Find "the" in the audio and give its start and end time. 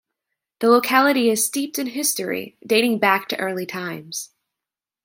0.61-0.67